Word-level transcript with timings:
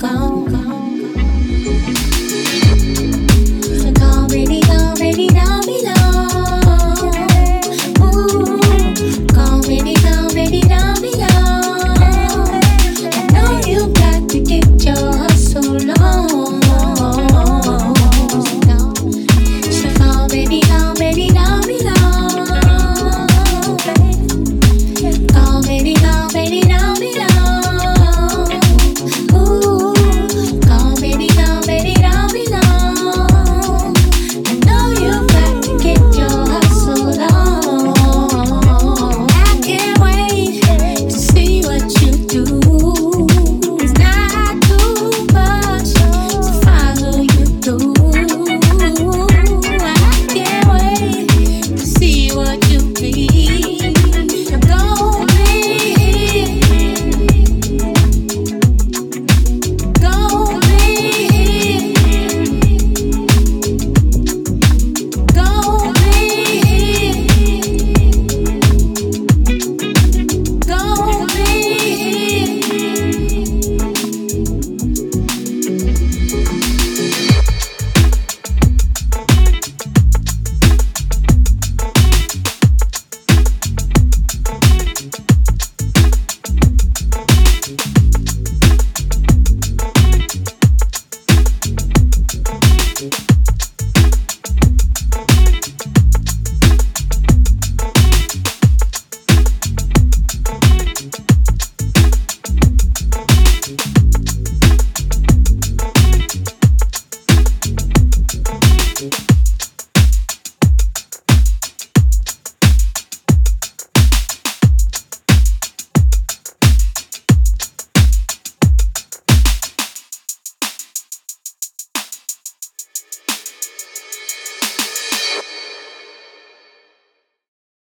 baby 0.00 0.57